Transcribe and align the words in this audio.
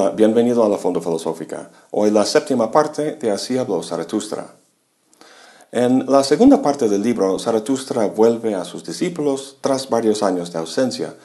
Hola, 0.00 0.12
bienvenido 0.12 0.64
a 0.64 0.68
la 0.70 0.78
Fondo 0.78 1.02
Filosófica. 1.02 1.68
Hoy 1.90 2.10
la 2.10 2.24
séptima 2.24 2.70
parte 2.70 3.16
de 3.16 3.30
Así 3.30 3.58
habló 3.58 3.82
Zaratustra. 3.82 4.54
En 5.72 6.06
la 6.06 6.24
segunda 6.24 6.62
parte 6.62 6.88
del 6.88 7.02
libro, 7.02 7.38
Zaratustra 7.38 8.06
vuelve 8.06 8.54
a 8.54 8.64
sus 8.64 8.82
discípulos 8.82 9.58
tras 9.60 9.90
varios 9.90 10.22
años 10.22 10.50
de 10.54 10.58
ausencia 10.58 11.16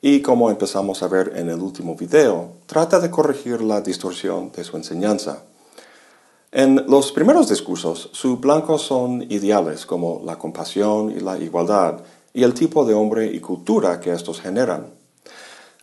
y, 0.00 0.22
como 0.22 0.48
empezamos 0.48 1.02
a 1.02 1.08
ver 1.08 1.32
en 1.34 1.50
el 1.50 1.58
último 1.58 1.96
video, 1.96 2.52
trata 2.66 3.00
de 3.00 3.10
corregir 3.10 3.62
la 3.62 3.80
distorsión 3.80 4.52
de 4.52 4.62
su 4.62 4.76
enseñanza. 4.76 5.42
En 6.52 6.84
los 6.86 7.10
primeros 7.10 7.48
discursos, 7.48 8.10
su 8.12 8.36
blanco 8.36 8.78
son 8.78 9.22
ideales 9.22 9.86
como 9.86 10.22
la 10.24 10.38
compasión 10.38 11.10
y 11.10 11.18
la 11.18 11.36
igualdad 11.36 11.98
y 12.32 12.44
el 12.44 12.54
tipo 12.54 12.84
de 12.84 12.94
hombre 12.94 13.26
y 13.26 13.40
cultura 13.40 13.98
que 13.98 14.12
estos 14.12 14.40
generan. 14.40 14.99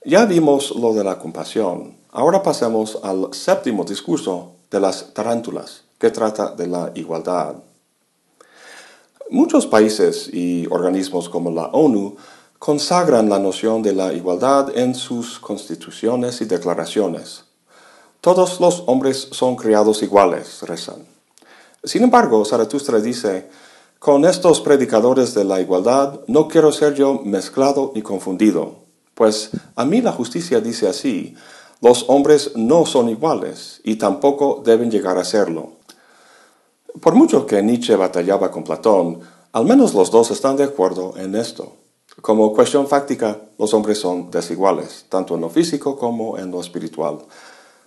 Ya 0.10 0.24
vimos 0.24 0.74
lo 0.74 0.94
de 0.94 1.04
la 1.04 1.20
compasión. 1.20 1.98
Ahora 2.14 2.42
pasemos 2.42 2.98
al 3.04 3.34
séptimo 3.34 3.84
discurso 3.84 4.54
de 4.72 4.80
las 4.80 5.14
tarántulas, 5.14 5.84
que 6.00 6.12
trata 6.12 6.56
de 6.56 6.66
la 6.66 6.94
igualdad. 6.96 7.56
Muchos 9.30 9.68
países 9.68 10.30
y 10.32 10.66
organismos 10.68 11.28
como 11.28 11.52
la 11.52 11.66
ONU 11.66 12.16
consagran 12.58 13.28
la 13.28 13.38
noción 13.38 13.82
de 13.82 13.92
la 13.92 14.14
igualdad 14.14 14.78
en 14.78 14.96
sus 14.96 15.40
constituciones 15.40 16.40
y 16.40 16.46
declaraciones. 16.46 17.44
Todos 18.22 18.62
los 18.62 18.86
hombres 18.88 19.28
son 19.32 19.58
criados 19.58 20.04
iguales, 20.04 20.62
rezan. 20.62 21.06
Sin 21.84 22.04
embargo, 22.04 22.46
Zaratustra 22.46 23.02
dice, 23.02 23.50
con 24.00 24.24
estos 24.24 24.62
predicadores 24.62 25.34
de 25.34 25.44
la 25.44 25.60
igualdad 25.60 26.22
no 26.28 26.48
quiero 26.48 26.72
ser 26.72 26.94
yo 26.94 27.20
mezclado 27.26 27.92
y 27.94 28.04
confundido, 28.04 28.87
pues 29.18 29.50
a 29.76 29.84
mí 29.84 30.00
la 30.00 30.12
justicia 30.12 30.62
dice 30.62 30.88
así, 30.88 31.36
los 31.82 32.06
hombres 32.08 32.52
no 32.56 32.86
son 32.86 33.10
iguales 33.10 33.82
y 33.84 33.96
tampoco 33.96 34.62
deben 34.64 34.92
llegar 34.92 35.18
a 35.18 35.26
serlo. 35.26 35.72
Por 37.02 37.16
mucho 37.16 37.48
que 37.48 37.64
Nietzsche 37.64 37.96
batallaba 37.96 38.52
con 38.52 38.64
Platón, 38.64 39.22
al 39.54 39.66
menos 39.66 39.96
los 39.96 40.12
dos 40.12 40.30
están 40.30 40.56
de 40.56 40.66
acuerdo 40.66 41.16
en 41.18 41.34
esto. 41.34 41.74
Como 42.22 42.54
cuestión 42.54 42.88
fáctica, 42.88 43.40
los 43.58 43.74
hombres 43.74 43.98
son 43.98 44.30
desiguales, 44.30 45.06
tanto 45.10 45.34
en 45.34 45.42
lo 45.42 45.50
físico 45.50 45.98
como 45.98 46.38
en 46.38 46.52
lo 46.52 46.62
espiritual. 46.62 47.18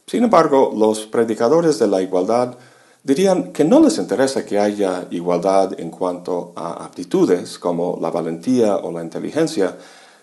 Sin 0.06 0.24
embargo, 0.24 0.72
los 0.76 1.06
predicadores 1.06 1.78
de 1.78 1.86
la 1.86 2.02
igualdad 2.02 2.56
dirían 3.04 3.52
que 3.52 3.62
no 3.64 3.78
les 3.78 3.98
interesa 3.98 4.44
que 4.44 4.58
haya 4.58 5.06
igualdad 5.12 5.78
en 5.78 5.90
cuanto 5.90 6.52
a 6.56 6.84
aptitudes 6.84 7.56
como 7.60 7.98
la 8.00 8.10
valentía 8.10 8.78
o 8.78 8.90
la 8.90 9.04
inteligencia, 9.04 9.76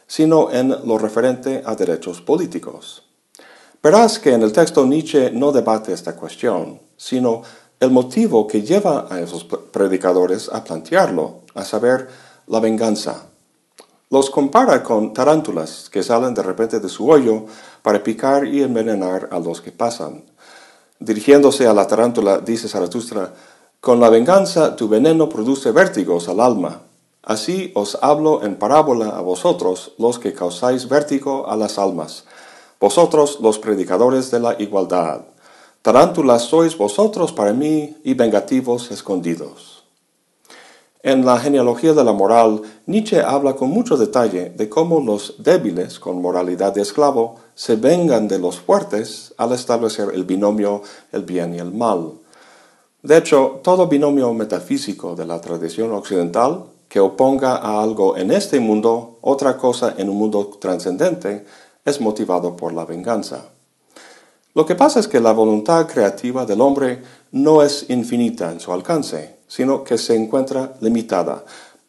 sino 0.08 0.52
en 0.52 0.70
lo 0.70 0.98
referente 0.98 1.62
a 1.66 1.76
derechos 1.76 2.22
políticos. 2.22 3.04
Verás 3.84 4.18
que 4.20 4.34
en 4.34 4.42
el 4.42 4.52
texto 4.52 4.86
Nietzsche 4.86 5.32
no 5.32 5.52
debate 5.52 5.94
esta 5.94 6.16
cuestión, 6.16 6.80
sino 6.96 7.44
el 7.80 7.92
motivo 7.92 8.48
que 8.48 8.64
lleva 8.64 9.08
a 9.10 9.20
esos 9.20 9.44
predicadores 9.44 10.50
a 10.52 10.64
plantearlo, 10.64 11.42
a 11.54 11.64
saber, 11.64 12.08
la 12.48 12.60
venganza. 12.60 13.28
Los 14.10 14.30
compara 14.30 14.82
con 14.82 15.14
tarántulas 15.14 15.90
que 15.92 16.02
salen 16.02 16.34
de 16.34 16.42
repente 16.42 16.80
de 16.80 16.90
su 16.90 17.10
hoyo 17.10 17.46
para 17.82 18.02
picar 18.02 18.48
y 18.48 18.64
envenenar 18.64 19.30
a 19.32 19.40
los 19.40 19.62
que 19.62 19.72
pasan. 19.72 20.24
Dirigiéndose 21.00 21.68
a 21.68 21.74
la 21.74 21.86
tarántula, 21.86 22.40
dice 22.40 22.68
Zaratustra, 22.68 23.34
con 23.80 24.00
la 24.00 24.10
venganza 24.10 24.76
tu 24.76 24.88
veneno 24.88 25.30
produce 25.30 25.72
vértigos 25.72 26.30
al 26.30 26.40
alma. 26.40 26.82
Así 27.28 27.74
os 27.76 27.98
hablo 28.02 28.42
en 28.46 28.56
parábola 28.56 29.10
a 29.10 29.20
vosotros, 29.20 29.92
los 29.98 30.18
que 30.18 30.32
causáis 30.32 30.88
vértigo 30.88 31.50
a 31.50 31.58
las 31.58 31.78
almas, 31.78 32.24
vosotros 32.80 33.40
los 33.42 33.60
predicadores 33.60 34.32
de 34.32 34.40
la 34.40 34.56
igualdad. 34.58 35.26
Tarántulas 35.82 36.44
sois 36.44 36.78
vosotros 36.78 37.34
para 37.34 37.52
mí 37.52 37.98
y 38.06 38.14
vengativos 38.14 38.92
escondidos. 38.92 39.84
En 41.04 41.26
la 41.26 41.38
genealogía 41.38 41.92
de 41.92 42.06
la 42.06 42.14
moral, 42.14 42.62
Nietzsche 42.86 43.20
habla 43.20 43.58
con 43.58 43.72
mucho 43.72 43.98
detalle 43.98 44.52
de 44.52 44.70
cómo 44.70 45.02
los 45.02 45.36
débiles, 45.44 46.00
con 46.00 46.22
moralidad 46.22 46.74
de 46.74 46.82
esclavo, 46.82 47.36
se 47.56 47.76
vengan 47.76 48.30
de 48.30 48.40
los 48.40 48.58
fuertes 48.58 49.34
al 49.36 49.52
establecer 49.52 50.12
el 50.14 50.24
binomio 50.24 50.82
el 51.12 51.24
bien 51.24 51.54
y 51.54 51.60
el 51.60 51.74
mal. 51.74 52.14
De 53.04 53.18
hecho, 53.18 53.60
todo 53.64 53.88
binomio 53.88 54.34
metafísico 54.34 55.14
de 55.14 55.26
la 55.26 55.42
tradición 55.42 55.92
occidental 55.92 56.77
que 56.88 57.00
oponga 57.00 57.56
a 57.56 57.82
algo 57.82 58.18
en 58.18 58.32
este 58.32 58.60
mundo 58.60 59.20
otra 59.22 59.58
cosa 59.58 59.96
en 59.98 60.10
un 60.10 60.18
mundo 60.18 60.58
trascendente 60.60 61.46
es 61.84 62.02
motivado 62.02 62.56
por 62.56 62.74
la 62.74 62.86
venganza. 62.86 63.46
Lo 64.54 64.66
que 64.66 64.76
pasa 64.76 65.00
es 65.00 65.08
que 65.08 65.20
la 65.20 65.34
voluntad 65.34 65.88
creativa 65.88 66.46
del 66.46 66.62
hombre 66.62 67.02
no 67.32 67.62
es 67.62 67.90
infinita 67.90 68.52
en 68.52 68.60
su 68.60 68.72
alcance 68.72 69.38
sino 69.48 69.84
que 69.84 69.98
se 69.98 70.16
encuentra 70.16 70.74
limitada, 70.82 71.44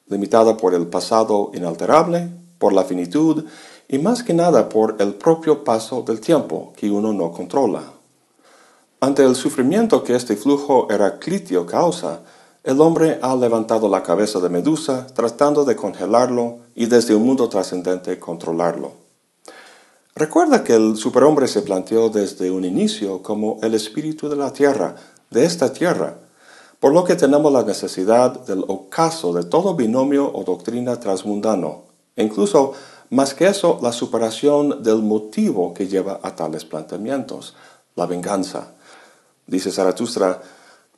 limitada 0.06 0.56
por 0.56 0.74
el 0.74 0.86
pasado 0.86 1.50
inalterable, 1.54 2.30
por 2.58 2.72
la 2.72 2.84
finitud 2.84 3.44
y 3.88 3.98
más 3.98 4.22
que 4.22 4.34
nada 4.34 4.68
por 4.68 4.96
el 5.00 5.14
propio 5.14 5.64
paso 5.64 6.02
del 6.02 6.20
tiempo 6.20 6.72
que 6.76 6.90
uno 6.90 7.12
no 7.12 7.32
controla. 7.32 7.82
Ante 9.00 9.24
el 9.24 9.36
sufrimiento 9.36 10.02
que 10.02 10.14
este 10.14 10.36
flujo 10.36 10.88
heraclitio 10.90 11.66
causa, 11.66 12.20
el 12.64 12.80
hombre 12.80 13.18
ha 13.22 13.34
levantado 13.36 13.88
la 13.88 14.02
cabeza 14.02 14.40
de 14.40 14.48
Medusa 14.48 15.06
tratando 15.14 15.64
de 15.64 15.76
congelarlo 15.76 16.58
y 16.74 16.86
desde 16.86 17.14
un 17.14 17.24
mundo 17.24 17.48
trascendente 17.48 18.18
controlarlo. 18.18 18.92
Recuerda 20.14 20.64
que 20.64 20.74
el 20.74 20.96
superhombre 20.96 21.46
se 21.46 21.62
planteó 21.62 22.08
desde 22.08 22.50
un 22.50 22.64
inicio 22.64 23.22
como 23.22 23.58
el 23.62 23.74
espíritu 23.74 24.28
de 24.28 24.36
la 24.36 24.52
tierra, 24.52 24.96
de 25.30 25.44
esta 25.44 25.72
tierra, 25.72 26.18
por 26.80 26.92
lo 26.92 27.04
que 27.04 27.14
tenemos 27.14 27.52
la 27.52 27.62
necesidad 27.62 28.44
del 28.46 28.64
ocaso 28.66 29.32
de 29.32 29.44
todo 29.44 29.74
binomio 29.74 30.30
o 30.32 30.42
doctrina 30.44 30.98
transmundano, 30.98 31.82
e 32.16 32.24
incluso 32.24 32.72
más 33.10 33.32
que 33.32 33.46
eso, 33.46 33.78
la 33.80 33.92
superación 33.92 34.82
del 34.82 35.02
motivo 35.02 35.72
que 35.72 35.86
lleva 35.86 36.20
a 36.22 36.34
tales 36.34 36.64
planteamientos, 36.64 37.54
la 37.94 38.06
venganza. 38.06 38.72
Dice 39.46 39.70
Zaratustra, 39.70 40.42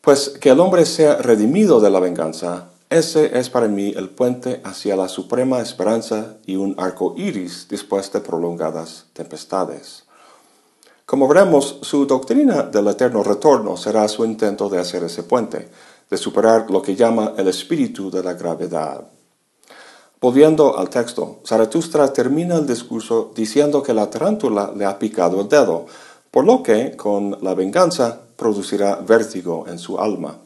pues 0.00 0.31
que 0.31 0.50
el 0.50 0.61
hombre 0.61 0.87
sea 0.87 1.16
redimido 1.16 1.81
de 1.81 1.91
la 1.91 2.00
venganza, 2.00 2.71
ese 2.88 3.38
es 3.38 3.50
para 3.50 3.69
mí 3.69 3.93
el 3.97 4.09
puente 4.09 4.61
hacia 4.65 4.97
la 4.97 5.09
suprema 5.09 5.61
esperanza 5.61 6.38
y 6.47 6.56
un 6.56 6.75
arco 6.78 7.15
iris 7.16 7.66
después 7.69 8.11
de 8.12 8.21
prolongadas 8.21 9.06
tempestades. 9.12 10.05
Como 11.06 11.28
veremos, 11.28 11.78
su 11.83 12.06
doctrina 12.06 12.62
del 12.62 12.88
eterno 12.88 13.22
retorno 13.22 13.77
será 13.77 14.09
su 14.09 14.25
intento 14.25 14.69
de 14.69 14.78
hacer 14.78 15.05
ese 15.05 15.22
puente, 15.22 15.69
de 16.09 16.17
superar 16.17 16.71
lo 16.71 16.82
que 16.82 16.97
llama 16.97 17.34
el 17.37 17.49
espíritu 17.49 18.11
de 18.11 18.22
la 18.22 18.34
gravedad. 18.34 19.05
Volviendo 20.21 20.77
al 20.77 20.91
texto, 20.91 21.41
Zaratustra 21.47 22.12
termina 22.12 22.56
el 22.56 22.67
discurso 22.67 23.32
diciendo 23.34 23.82
que 23.82 23.94
la 23.94 24.11
tarántula 24.11 24.72
le 24.77 24.84
ha 24.84 24.99
picado 24.99 25.41
el 25.41 25.49
dedo, 25.49 25.87
por 26.31 26.44
lo 26.44 26.62
que, 26.62 26.97
con 26.97 27.38
la 27.41 27.55
venganza, 27.55 28.21
producirá 28.40 28.96
vértigo 28.96 29.66
en 29.68 29.78
su 29.78 29.98
alma. 29.98 30.38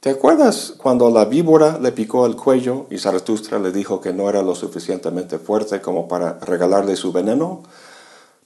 ¿Te 0.00 0.10
acuerdas 0.10 0.74
cuando 0.78 1.10
la 1.10 1.26
víbora 1.26 1.78
le 1.78 1.92
picó 1.92 2.24
el 2.24 2.34
cuello 2.34 2.86
y 2.90 2.98
Zaratustra 2.98 3.58
le 3.58 3.70
dijo 3.70 4.00
que 4.00 4.14
no 4.14 4.30
era 4.30 4.42
lo 4.42 4.54
suficientemente 4.54 5.38
fuerte 5.38 5.82
como 5.82 6.08
para 6.08 6.38
regalarle 6.40 6.96
su 6.96 7.12
veneno? 7.12 7.62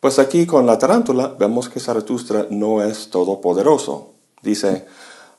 Pues 0.01 0.19
aquí 0.19 0.45
con 0.45 0.67
la 0.67 0.79
tarántula 0.79 1.29
vemos 1.39 1.69
que 1.69 1.81
Zaratustra 1.81 2.49
no 2.51 2.83
es 2.83 3.09
todopoderoso. 3.09 4.11
Dice, 4.43 4.85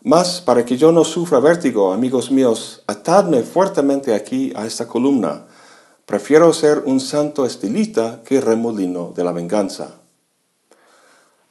mas 0.02 0.42
para 0.42 0.66
que 0.66 0.78
yo 0.78 0.92
no 0.92 1.04
sufra 1.04 1.40
vértigo, 1.40 1.92
amigos 1.92 2.32
míos, 2.32 2.82
atadme 2.88 3.44
fuertemente 3.44 4.16
aquí 4.16 4.54
a 4.56 4.66
esta 4.66 4.88
columna. 4.88 5.46
Prefiero 6.06 6.54
ser 6.54 6.84
un 6.86 7.02
santo 7.02 7.46
estilita 7.46 8.22
que 8.24 8.40
remolino 8.40 9.12
de 9.14 9.24
la 9.26 9.34
venganza. 9.34 10.00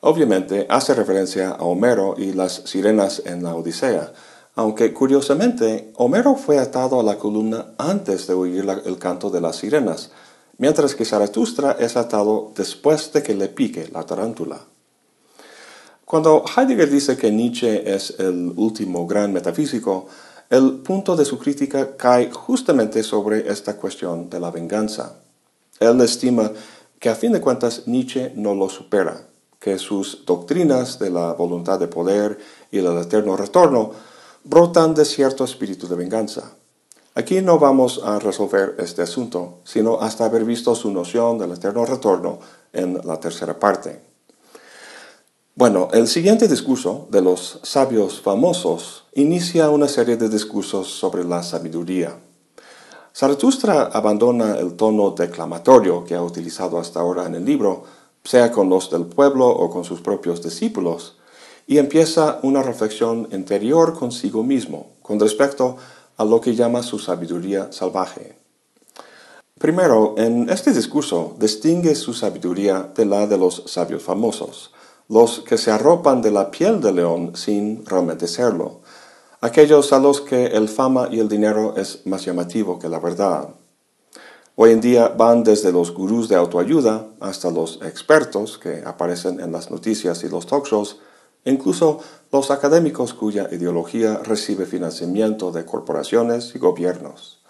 Obviamente 0.01 0.67
hace 0.69 0.95
referencia 0.95 1.51
a 1.51 1.65
Homero 1.65 2.15
y 2.19 2.33
las 2.33 2.63
sirenas 2.67 3.23
en 3.25 3.43
la 3.43 3.55
Odisea, 3.55 4.13
aunque 4.55 4.93
curiosamente 4.93 5.93
Homero 5.97 6.35
fue 6.35 6.59
atado 6.59 7.01
a 7.01 7.03
la 7.03 7.19
columna 7.19 7.75
antes 7.79 8.27
de 8.27 8.35
oír 8.35 8.67
el 8.85 8.99
canto 8.99 9.31
de 9.31 9.41
las 9.41 9.57
sirenas, 9.57 10.11
mientras 10.59 10.95
que 10.95 11.05
Zaratustra 11.05 11.77
es 11.79 11.97
atado 11.97 12.53
después 12.55 13.13
de 13.13 13.23
que 13.23 13.35
le 13.35 13.49
pique 13.49 13.89
la 13.93 14.05
tarántula. 14.05 14.61
Cuando 16.05 16.45
Heidegger 16.45 16.89
dice 16.89 17.17
que 17.17 17.33
Nietzsche 17.33 17.95
es 17.95 18.15
el 18.19 18.53
último 18.57 19.07
gran 19.07 19.33
metafísico, 19.33 20.07
el 20.49 20.75
punto 20.75 21.17
de 21.17 21.25
su 21.25 21.39
crítica 21.39 21.97
cae 21.97 22.31
justamente 22.31 23.03
sobre 23.03 23.51
esta 23.51 23.77
cuestión 23.77 24.31
de 24.31 24.39
la 24.39 24.53
venganza. 24.53 25.17
Él 25.81 26.01
estima 26.01 26.53
que 27.01 27.09
a 27.09 27.17
fin 27.17 27.33
de 27.33 27.41
cuentas 27.41 27.83
Nietzsche 27.87 28.33
no 28.37 28.55
lo 28.55 28.69
supera, 28.69 29.27
que 29.59 29.79
sus 29.79 30.25
doctrinas 30.25 30.99
de 30.99 31.11
la 31.11 31.33
voluntad 31.33 31.79
de 31.79 31.89
poder 31.89 32.39
y 32.71 32.79
del 32.79 32.99
eterno 32.99 33.37
retorno 33.37 33.93
brotan 34.45 34.95
de 34.95 35.05
cierto 35.05 35.45
espíritu 35.45 35.89
de 35.89 35.97
venganza. 35.97 36.53
Aquí 37.15 37.41
no 37.41 37.59
vamos 37.59 38.03
a 38.05 38.19
resolver 38.19 38.77
este 38.79 39.03
asunto, 39.03 39.61
sino 39.65 40.01
hasta 40.01 40.27
haber 40.27 40.45
visto 40.45 40.75
su 40.75 40.91
noción 40.91 41.39
del 41.39 41.53
eterno 41.53 41.87
retorno 41.87 42.39
en 42.73 43.01
la 43.05 43.19
tercera 43.19 43.59
parte. 43.59 44.01
Bueno, 45.55 45.89
el 45.95 46.07
siguiente 46.07 46.47
discurso 46.47 47.09
de 47.11 47.23
los 47.23 47.61
sabios 47.63 48.21
famosos 48.21 49.05
inicia 49.15 49.71
una 49.71 49.89
serie 49.89 50.19
de 50.19 50.29
discursos 50.29 50.89
sobre 50.89 51.25
la 51.25 51.43
sabiduría. 51.43 52.19
Zaratustra 53.15 53.85
abandona 53.85 54.59
el 54.59 54.77
tono 54.77 55.13
declamatorio 55.13 56.05
que 56.05 56.15
ha 56.15 56.23
utilizado 56.23 56.79
hasta 56.79 57.01
ahora 57.01 57.25
en 57.25 57.37
el 57.37 57.47
libro, 57.47 57.85
sea 58.27 58.53
con 58.53 58.69
los 58.69 58.91
del 58.91 59.07
pueblo 59.07 59.49
o 59.49 59.71
con 59.71 59.85
sus 59.85 60.01
propios 60.01 60.43
discípulos, 60.43 61.17
y 61.67 61.79
empieza 61.79 62.39
una 62.43 62.63
reflexión 62.63 63.29
interior 63.33 63.99
consigo 63.99 64.43
mismo 64.43 64.91
con 65.03 65.19
respecto 65.19 65.77
a 66.17 66.25
lo 66.25 66.41
que 66.41 66.55
llama 66.55 66.83
su 66.83 66.99
sabiduría 66.99 67.73
salvaje. 67.73 68.37
Primero, 69.59 70.15
en 70.19 70.51
este 70.51 70.73
discurso 70.73 71.35
distingue 71.39 71.95
su 71.95 72.13
sabiduría 72.13 72.91
de 72.95 73.07
la 73.07 73.27
de 73.27 73.39
los 73.39 73.63
sabios 73.67 74.03
famosos, 74.03 74.71
los 75.09 75.41
que 75.41 75.57
se 75.57 75.71
arropan 75.71 76.21
de 76.21 76.31
la 76.31 76.51
piel 76.51 76.81
de 76.81 76.93
león 76.93 77.33
sin 77.35 77.87
realmente 77.87 78.29
serlo, 78.29 78.81
aquellos 79.41 79.93
a 79.93 79.99
los 79.99 80.21
que 80.21 80.47
el 80.47 80.69
fama 80.69 81.09
y 81.11 81.21
el 81.21 81.29
dinero 81.29 81.75
es 81.77 82.07
más 82.07 82.25
llamativo 82.25 82.79
que 82.79 82.89
la 82.89 82.99
verdad. 82.99 83.49
Hoy 84.59 84.71
en 84.71 84.81
día 84.81 85.09
van 85.09 85.45
desde 85.45 85.71
los 85.71 85.93
gurús 85.93 86.31
de 86.31 86.35
autoayuda 86.35 87.09
hasta 87.21 87.51
los 87.51 87.79
expertos 87.83 88.57
que 88.57 88.83
aparecen 88.87 89.39
en 89.39 89.53
las 89.53 89.71
noticias 89.71 90.25
y 90.25 90.31
los 90.31 90.47
talk 90.47 90.67
shows, 90.67 90.97
incluso 91.45 92.01
los 92.33 92.51
académicos 92.51 93.13
cuya 93.13 93.51
ideología 93.53 94.17
recibe 94.25 94.65
financiamiento 94.65 95.53
de 95.53 95.67
corporaciones 95.67 96.55
y 96.55 96.59
gobiernos. 96.59 97.43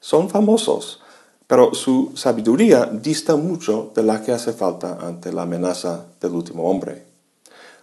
Son 0.00 0.28
famosos, 0.28 1.00
pero 1.46 1.72
su 1.72 2.12
sabiduría 2.14 2.84
dista 2.84 3.36
mucho 3.36 3.90
de 3.94 4.02
la 4.02 4.22
que 4.22 4.32
hace 4.32 4.52
falta 4.52 4.98
ante 5.00 5.32
la 5.32 5.42
amenaza 5.42 6.08
del 6.20 6.32
último 6.32 6.68
hombre. 6.70 7.06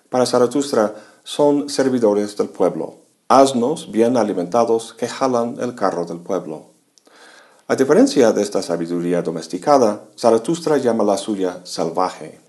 Para 0.07 0.27
Zaratustra 0.27 0.94
son 1.24 1.68
servidores 1.68 2.38
del 2.38 2.50
pueblo, 2.50 2.97
asnos 3.27 3.91
bien 3.91 4.18
alimentados 4.18 4.94
que 4.94 5.07
jalan 5.07 5.57
el 5.62 5.74
carro 5.74 6.06
del 6.06 6.19
pueblo. 6.19 6.76
A 7.69 7.75
diferencia 7.75 8.31
de 8.31 8.41
esta 8.43 8.61
sabiduría 8.61 9.21
domesticada, 9.21 10.05
Zaratustra 10.17 10.77
llama 10.77 11.03
la 11.03 11.17
suya 11.17 11.59
salvaje. 11.65 12.39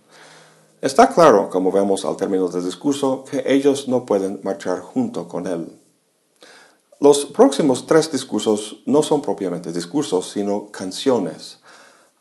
Está 0.80 1.08
claro, 1.08 1.50
como 1.50 1.72
vemos 1.72 2.04
al 2.04 2.16
término 2.16 2.46
del 2.46 2.64
discurso, 2.64 3.24
que 3.28 3.42
ellos 3.44 3.88
no 3.88 4.06
pueden 4.06 4.38
marchar 4.44 4.78
junto 4.78 5.26
con 5.26 5.48
él. 5.48 5.76
Los 7.00 7.24
próximos 7.24 7.84
tres 7.84 8.12
discursos 8.12 8.76
no 8.86 9.02
son 9.02 9.20
propiamente 9.20 9.72
discursos, 9.72 10.30
sino 10.30 10.70
canciones. 10.70 11.58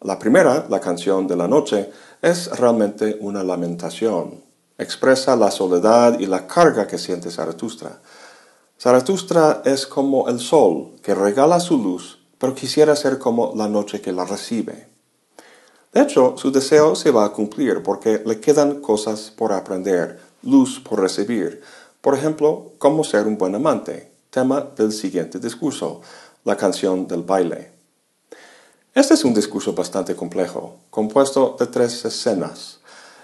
La 0.02 0.18
primera, 0.18 0.66
la 0.68 0.80
canción 0.80 1.28
de 1.28 1.36
la 1.36 1.48
noche, 1.48 1.92
es 2.24 2.50
realmente 2.58 3.20
una 3.22 3.44
lamentación. 3.44 4.44
Expresa 4.80 5.36
la 5.36 5.52
soledad 5.52 6.18
y 6.18 6.26
la 6.26 6.48
carga 6.48 6.88
que 6.88 6.98
siente 6.98 7.30
Zaratustra. 7.30 8.02
Zaratustra 8.82 9.62
es 9.66 9.86
como 9.86 10.30
el 10.30 10.40
sol 10.40 10.94
que 11.04 11.14
regala 11.14 11.60
su 11.60 11.78
luz, 11.78 12.18
pero 12.40 12.56
quisiera 12.56 12.96
ser 12.96 13.18
como 13.20 13.54
la 13.56 13.68
noche 13.68 14.02
que 14.02 14.12
la 14.12 14.26
recibe. 14.26 14.88
De 15.94 16.02
hecho, 16.02 16.36
su 16.38 16.52
deseo 16.52 16.96
se 16.96 17.12
va 17.12 17.26
a 17.26 17.32
cumplir 17.32 17.82
porque 17.82 18.22
le 18.26 18.40
quedan 18.40 18.82
cosas 18.82 19.32
por 19.36 19.54
aprender, 19.54 20.20
luz 20.44 20.80
por 20.80 21.00
recibir. 21.00 21.62
Por 22.02 22.16
ejemplo, 22.16 22.74
cómo 22.78 23.04
ser 23.04 23.26
un 23.26 23.38
buen 23.38 23.56
amante, 23.56 24.12
tema 24.30 24.62
del 24.62 24.92
siguiente 24.92 25.40
discurso, 25.40 26.02
la 26.44 26.56
canción 26.56 27.08
del 27.08 27.24
baile. 27.24 27.72
Este 28.94 29.14
es 29.14 29.24
un 29.26 29.34
discurso 29.34 29.74
bastante 29.74 30.16
complejo, 30.16 30.78
compuesto 30.90 31.56
de 31.60 31.68
tres 31.68 32.04
escenas. 32.06 32.80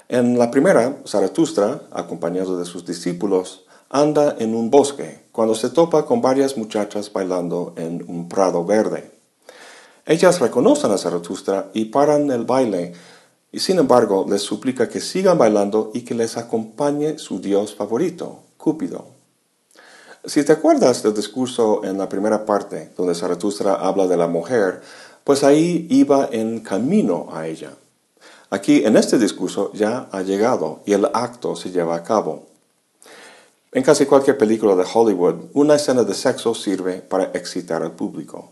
En 0.08 0.38
la 0.38 0.52
primera, 0.52 0.98
Zaratustra, 1.08 1.82
acompañado 1.92 2.58
de 2.58 2.66
sus 2.66 2.86
discípulos, 2.86 3.66
anda 3.94 4.36
en 4.40 4.56
un 4.56 4.72
bosque 4.72 5.24
cuando 5.32 5.54
se 5.54 5.70
topa 5.70 6.06
con 6.06 6.20
varias 6.20 6.58
muchachas 6.58 7.14
bailando 7.14 7.74
en 7.78 8.04
un 8.08 8.28
prado 8.28 8.66
verde. 8.66 9.12
Ellas 10.06 10.42
reconocen 10.42 10.92
a 10.92 10.98
Zaratustra 10.98 11.70
y 11.74 11.86
paran 11.86 12.30
el 12.32 12.44
baile, 12.44 12.94
y 13.52 13.60
sin 13.60 13.78
embargo 13.78 14.26
les 14.28 14.42
suplica 14.42 14.90
que 14.90 15.00
sigan 15.00 15.38
bailando 15.38 15.92
y 15.94 16.02
que 16.02 16.16
les 16.16 16.38
acompañe 16.38 17.20
su 17.20 17.40
dios 17.40 17.76
favorito, 17.76 18.40
Cúpido. 18.58 19.06
Si 20.26 20.44
te 20.44 20.54
acuerdas 20.54 21.04
del 21.04 21.14
discurso 21.14 21.84
en 21.84 21.98
la 21.98 22.10
primera 22.10 22.46
parte, 22.46 22.92
donde 22.98 23.14
Zaratustra 23.14 23.76
habla 23.76 24.08
de 24.08 24.18
la 24.18 24.28
mujer, 24.28 24.82
pues 25.24 25.44
ahí 25.44 25.86
iba 25.90 26.30
en 26.32 26.62
camino 26.62 27.28
a 27.32 27.48
ella. 27.48 27.74
Aquí 28.50 28.86
en 28.86 28.98
este 28.98 29.20
discurso 29.20 29.72
ya 29.74 30.08
ha 30.12 30.22
llegado 30.22 30.82
y 30.86 30.94
el 30.94 31.06
acto 31.14 31.56
se 31.56 31.72
lleva 31.72 31.96
a 31.96 32.04
cabo. 32.04 32.53
En 33.76 33.82
casi 33.82 34.06
cualquier 34.06 34.38
película 34.38 34.76
de 34.76 34.86
Hollywood, 34.94 35.46
una 35.54 35.74
escena 35.74 36.04
de 36.04 36.14
sexo 36.14 36.54
sirve 36.54 37.02
para 37.02 37.32
excitar 37.34 37.82
al 37.82 37.94
público. 37.94 38.52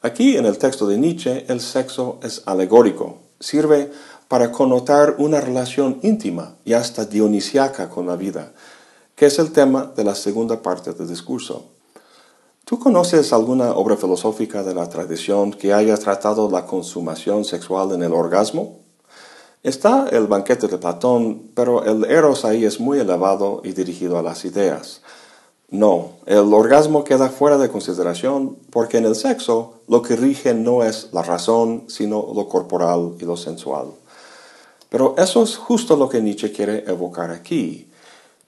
Aquí 0.00 0.38
en 0.38 0.46
el 0.46 0.56
texto 0.56 0.86
de 0.86 0.96
Nietzsche 0.96 1.44
el 1.48 1.60
sexo 1.60 2.18
es 2.22 2.42
alegórico, 2.46 3.18
sirve 3.38 3.92
para 4.28 4.50
connotar 4.50 5.16
una 5.18 5.42
relación 5.42 5.98
íntima 6.02 6.56
y 6.64 6.72
hasta 6.72 7.04
dionisiaca 7.04 7.90
con 7.90 8.06
la 8.06 8.16
vida, 8.16 8.54
que 9.14 9.26
es 9.26 9.38
el 9.38 9.52
tema 9.52 9.92
de 9.94 10.04
la 10.04 10.14
segunda 10.14 10.62
parte 10.62 10.94
del 10.94 11.06
discurso. 11.06 11.66
¿Tú 12.64 12.78
conoces 12.78 13.30
alguna 13.34 13.72
obra 13.72 13.98
filosófica 13.98 14.62
de 14.62 14.72
la 14.72 14.88
tradición 14.88 15.52
que 15.52 15.74
haya 15.74 15.98
tratado 15.98 16.50
la 16.50 16.64
consumación 16.64 17.44
sexual 17.44 17.92
en 17.92 18.04
el 18.04 18.14
orgasmo? 18.14 18.81
Está 19.62 20.08
el 20.10 20.26
banquete 20.26 20.66
de 20.66 20.76
Platón, 20.76 21.50
pero 21.54 21.84
el 21.84 22.04
eros 22.10 22.44
ahí 22.44 22.64
es 22.64 22.80
muy 22.80 22.98
elevado 22.98 23.60
y 23.62 23.70
dirigido 23.70 24.18
a 24.18 24.22
las 24.22 24.44
ideas. 24.44 25.02
No, 25.70 26.14
el 26.26 26.52
orgasmo 26.52 27.04
queda 27.04 27.28
fuera 27.28 27.58
de 27.58 27.70
consideración 27.70 28.56
porque 28.70 28.98
en 28.98 29.04
el 29.04 29.14
sexo 29.14 29.74
lo 29.86 30.02
que 30.02 30.16
rige 30.16 30.52
no 30.52 30.82
es 30.82 31.10
la 31.12 31.22
razón, 31.22 31.84
sino 31.86 32.32
lo 32.34 32.48
corporal 32.48 33.14
y 33.20 33.24
lo 33.24 33.36
sensual. 33.36 33.86
Pero 34.88 35.14
eso 35.16 35.44
es 35.44 35.56
justo 35.56 35.96
lo 35.96 36.08
que 36.08 36.20
Nietzsche 36.20 36.50
quiere 36.50 36.84
evocar 36.88 37.30
aquí. 37.30 37.88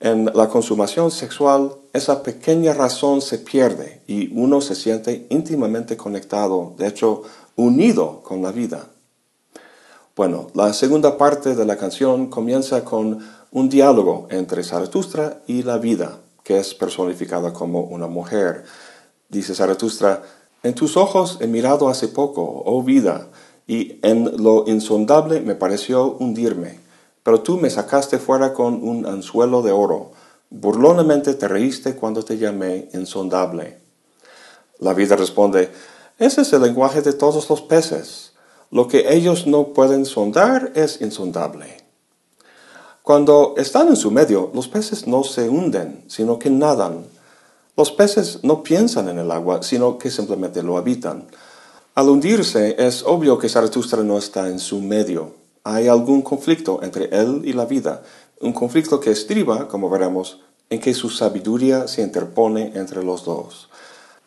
En 0.00 0.26
la 0.34 0.48
consumación 0.48 1.12
sexual, 1.12 1.76
esa 1.92 2.24
pequeña 2.24 2.74
razón 2.74 3.22
se 3.22 3.38
pierde 3.38 4.02
y 4.08 4.36
uno 4.36 4.60
se 4.60 4.74
siente 4.74 5.28
íntimamente 5.30 5.96
conectado, 5.96 6.74
de 6.76 6.88
hecho, 6.88 7.22
unido 7.54 8.20
con 8.24 8.42
la 8.42 8.50
vida. 8.50 8.88
Bueno, 10.16 10.46
la 10.54 10.72
segunda 10.72 11.18
parte 11.18 11.56
de 11.56 11.64
la 11.64 11.76
canción 11.76 12.28
comienza 12.28 12.84
con 12.84 13.18
un 13.50 13.68
diálogo 13.68 14.28
entre 14.30 14.62
Zaratustra 14.62 15.42
y 15.48 15.64
la 15.64 15.78
vida, 15.78 16.20
que 16.44 16.58
es 16.58 16.72
personificada 16.72 17.52
como 17.52 17.80
una 17.80 18.06
mujer. 18.06 18.62
Dice 19.28 19.56
Zaratustra, 19.56 20.22
en 20.62 20.74
tus 20.74 20.96
ojos 20.96 21.38
he 21.40 21.48
mirado 21.48 21.88
hace 21.88 22.06
poco, 22.06 22.62
oh 22.64 22.84
vida, 22.84 23.26
y 23.66 23.98
en 24.02 24.40
lo 24.40 24.64
insondable 24.68 25.40
me 25.40 25.56
pareció 25.56 26.12
hundirme, 26.12 26.78
pero 27.24 27.40
tú 27.40 27.56
me 27.56 27.68
sacaste 27.68 28.18
fuera 28.18 28.52
con 28.52 28.86
un 28.86 29.06
anzuelo 29.06 29.62
de 29.62 29.72
oro. 29.72 30.12
Burlonamente 30.48 31.34
te 31.34 31.48
reíste 31.48 31.96
cuando 31.96 32.24
te 32.24 32.38
llamé 32.38 32.88
insondable. 32.94 33.80
La 34.78 34.94
vida 34.94 35.16
responde, 35.16 35.72
ese 36.20 36.42
es 36.42 36.52
el 36.52 36.62
lenguaje 36.62 37.02
de 37.02 37.14
todos 37.14 37.50
los 37.50 37.62
peces. 37.62 38.33
Lo 38.70 38.88
que 38.88 39.14
ellos 39.14 39.46
no 39.46 39.68
pueden 39.68 40.06
sondar 40.06 40.72
es 40.74 41.00
insondable. 41.00 41.84
Cuando 43.02 43.54
están 43.58 43.88
en 43.88 43.96
su 43.96 44.10
medio, 44.10 44.50
los 44.54 44.68
peces 44.68 45.06
no 45.06 45.24
se 45.24 45.48
hunden, 45.48 46.04
sino 46.08 46.38
que 46.38 46.48
nadan. 46.48 47.04
Los 47.76 47.92
peces 47.92 48.40
no 48.42 48.62
piensan 48.62 49.08
en 49.08 49.18
el 49.18 49.30
agua, 49.30 49.62
sino 49.62 49.98
que 49.98 50.10
simplemente 50.10 50.62
lo 50.62 50.78
habitan. 50.78 51.26
Al 51.94 52.08
hundirse, 52.08 52.76
es 52.78 53.02
obvio 53.02 53.38
que 53.38 53.48
Zaratustra 53.48 54.02
no 54.02 54.16
está 54.16 54.48
en 54.48 54.58
su 54.58 54.80
medio. 54.80 55.34
Hay 55.64 55.86
algún 55.86 56.22
conflicto 56.22 56.80
entre 56.82 57.04
él 57.12 57.42
y 57.44 57.52
la 57.52 57.66
vida, 57.66 58.02
un 58.40 58.52
conflicto 58.52 59.00
que 59.00 59.10
estriba, 59.10 59.68
como 59.68 59.90
veremos, 59.90 60.40
en 60.70 60.80
que 60.80 60.94
su 60.94 61.10
sabiduría 61.10 61.86
se 61.86 62.02
interpone 62.02 62.72
entre 62.74 63.04
los 63.04 63.24
dos. 63.24 63.68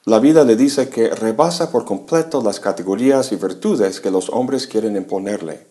La 0.07 0.19
vida 0.19 0.45
le 0.45 0.55
dice 0.55 0.87
que 0.87 1.09
rebasa 1.09 1.69
por 1.69 1.83
completo 1.83 2.41
las 2.41 2.61
categorías 2.61 3.33
y 3.33 3.35
virtudes 3.35 3.99
que 3.99 4.09
los 4.09 4.29
hombres 4.29 4.65
quieren 4.65 4.95
imponerle. 4.95 5.67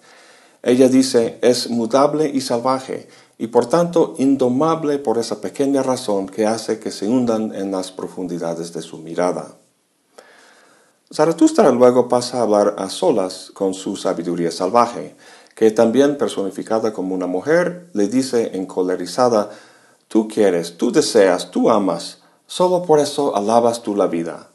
Ella 0.62 0.88
dice, 0.88 1.38
es 1.40 1.70
mudable 1.70 2.28
y 2.28 2.42
salvaje, 2.42 3.08
y 3.38 3.46
por 3.46 3.64
tanto 3.64 4.14
indomable 4.18 4.98
por 4.98 5.16
esa 5.16 5.40
pequeña 5.40 5.82
razón 5.82 6.26
que 6.26 6.44
hace 6.44 6.78
que 6.78 6.90
se 6.90 7.08
hundan 7.08 7.54
en 7.54 7.70
las 7.70 7.90
profundidades 7.92 8.74
de 8.74 8.82
su 8.82 8.98
mirada. 8.98 9.56
Zaratustra 11.10 11.70
luego 11.70 12.06
pasa 12.06 12.36
a 12.36 12.42
hablar 12.42 12.74
a 12.76 12.90
solas 12.90 13.50
con 13.54 13.72
su 13.72 13.96
sabiduría 13.96 14.50
salvaje, 14.50 15.16
que 15.54 15.70
también 15.70 16.18
personificada 16.18 16.92
como 16.92 17.14
una 17.14 17.26
mujer, 17.26 17.88
le 17.94 18.06
dice 18.06 18.50
encolerizada, 18.52 19.48
tú 20.08 20.28
quieres, 20.28 20.76
tú 20.76 20.92
deseas, 20.92 21.50
tú 21.50 21.70
amas, 21.70 22.18
solo 22.46 22.82
por 22.82 22.98
eso 22.98 23.36
alabas 23.36 23.82
tú 23.82 23.94
la 23.94 24.06
vida. 24.06 24.48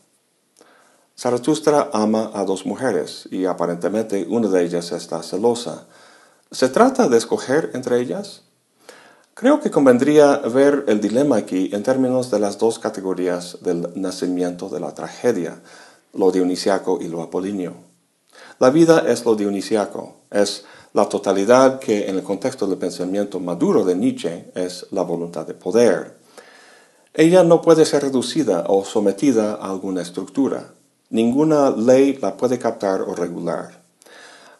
Zaratustra 1.18 1.90
ama 1.94 2.32
a 2.34 2.46
dos 2.46 2.66
mujeres 2.66 3.28
y 3.32 3.46
aparentemente 3.46 4.26
una 4.30 4.48
de 4.48 4.64
ellas 4.64 4.92
está 4.92 5.22
celosa. 5.22 5.86
¿Se 6.50 6.70
trata 6.70 7.08
de 7.08 7.18
escoger 7.18 7.72
entre 7.74 8.00
ellas? 8.00 8.42
Creo 9.34 9.60
que 9.60 9.72
convendría 9.72 10.38
ver 10.38 10.86
el 10.88 11.00
dilema 11.00 11.38
aquí 11.38 11.70
en 11.74 11.84
términos 11.84 12.32
de 12.32 12.40
las 12.40 12.58
dos 12.58 12.80
categorías 12.80 13.60
del 13.62 13.90
nacimiento 13.96 14.68
de 14.68 14.80
la 14.80 14.94
tragedia, 14.94 15.62
lo 16.14 16.32
dionisiaco 16.32 17.00
y 17.02 17.08
lo 17.08 17.22
apolíneo. 17.22 17.74
La 18.60 18.70
vida 18.70 19.04
es 19.08 19.26
lo 19.26 19.36
dionisiaco, 19.36 20.16
es 20.30 20.66
la 20.94 21.08
totalidad 21.08 21.80
que 21.80 22.10
en 22.10 22.18
el 22.18 22.24
contexto 22.24 22.68
del 22.68 22.78
pensamiento 22.78 23.40
maduro 23.40 23.86
de 23.86 23.96
Nietzsche 23.96 24.52
es 24.56 24.88
la 24.92 25.04
voluntad 25.04 25.48
de 25.48 25.54
poder. 25.54 26.21
Ella 27.14 27.44
no 27.44 27.62
puede 27.62 27.84
ser 27.84 28.04
reducida 28.04 28.64
o 28.70 28.86
sometida 28.86 29.56
a 29.56 29.70
alguna 29.70 30.02
estructura. 30.02 30.72
Ninguna 31.10 31.70
ley 31.70 32.18
la 32.22 32.38
puede 32.38 32.58
captar 32.58 33.02
o 33.02 33.14
regular. 33.14 33.82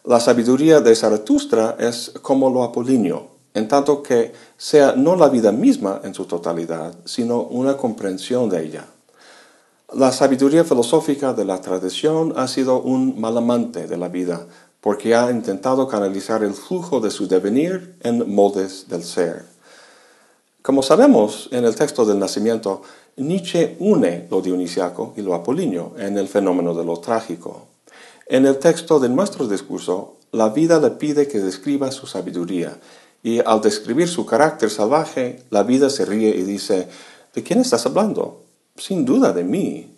La 0.04 0.20
sabiduría 0.20 0.80
de 0.80 0.94
Zaratustra 0.94 1.76
es 1.78 2.12
como 2.20 2.50
lo 2.50 2.62
apolíneo, 2.62 3.28
en 3.54 3.68
tanto 3.68 4.02
que 4.02 4.34
sea 4.58 4.92
no 4.94 5.16
la 5.16 5.30
vida 5.30 5.50
misma 5.50 6.02
en 6.04 6.12
su 6.12 6.26
totalidad, 6.26 6.94
sino 7.06 7.40
una 7.40 7.78
comprensión 7.78 8.50
de 8.50 8.66
ella. 8.66 8.84
La 9.94 10.12
sabiduría 10.12 10.64
filosófica 10.64 11.32
de 11.32 11.46
la 11.46 11.58
tradición 11.62 12.34
ha 12.36 12.48
sido 12.48 12.82
un 12.82 13.18
mal 13.18 13.38
amante 13.38 13.86
de 13.86 13.96
la 13.96 14.08
vida, 14.08 14.46
porque 14.82 15.14
ha 15.14 15.30
intentado 15.30 15.88
canalizar 15.88 16.44
el 16.44 16.52
flujo 16.52 17.00
de 17.00 17.10
su 17.10 17.28
devenir 17.28 17.96
en 18.02 18.34
moldes 18.34 18.88
del 18.88 19.04
ser. 19.04 19.51
Como 20.62 20.82
sabemos, 20.82 21.48
en 21.50 21.64
el 21.64 21.74
texto 21.74 22.04
del 22.04 22.18
nacimiento, 22.18 22.82
Nietzsche 23.16 23.76
une 23.80 24.26
lo 24.30 24.40
dionisiaco 24.40 25.12
y 25.16 25.22
lo 25.22 25.34
apolíneo 25.34 25.94
en 25.98 26.16
el 26.16 26.28
fenómeno 26.28 26.72
de 26.74 26.84
lo 26.84 26.98
trágico. 26.98 27.66
En 28.26 28.46
el 28.46 28.58
texto 28.58 29.00
de 29.00 29.08
nuestro 29.08 29.48
discurso, 29.48 30.16
la 30.30 30.48
vida 30.48 30.78
le 30.78 30.90
pide 30.90 31.28
que 31.28 31.40
describa 31.40 31.90
su 31.90 32.06
sabiduría, 32.06 32.78
y 33.22 33.40
al 33.40 33.60
describir 33.60 34.08
su 34.08 34.24
carácter 34.24 34.70
salvaje, 34.70 35.42
la 35.50 35.62
vida 35.62 35.90
se 35.90 36.04
ríe 36.04 36.30
y 36.30 36.42
dice, 36.42 36.88
¿de 37.34 37.42
quién 37.42 37.60
estás 37.60 37.84
hablando? 37.86 38.42
sin 38.76 39.04
duda 39.04 39.32
de 39.32 39.44
mí. 39.44 39.96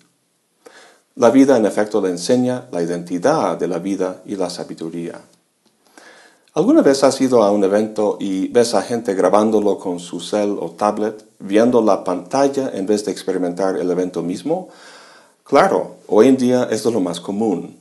La 1.16 1.30
vida 1.30 1.56
en 1.56 1.66
efecto 1.66 2.00
le 2.00 2.11
enseña 2.11 2.66
la 2.73 2.83
identidad 2.83 3.56
de 3.56 3.68
la 3.68 3.78
vida 3.78 4.23
y 4.26 4.37
la 4.37 4.50
sabiduría. 4.50 5.21
¿Alguna 6.56 6.82
vez 6.82 7.02
has 7.02 7.20
ido 7.20 7.42
a 7.42 7.50
un 7.50 7.64
evento 7.64 8.16
y 8.20 8.46
ves 8.46 8.75
a 8.75 8.82
gente 8.82 9.12
grabándolo 9.14 9.76
con 9.76 9.99
su 9.99 10.20
cel 10.20 10.56
o 10.61 10.70
tablet, 10.70 11.25
viendo 11.40 11.82
la 11.82 12.04
pantalla 12.04 12.70
en 12.73 12.87
vez 12.87 13.04
de 13.04 13.11
experimentar 13.11 13.76
el 13.76 13.90
evento 13.90 14.23
mismo? 14.23 14.68
Claro, 15.42 15.96
hoy 16.06 16.28
en 16.28 16.37
día 16.37 16.68
esto 16.70 16.90
es 16.90 16.94
lo 16.94 17.00
más 17.00 17.18
común. 17.18 17.76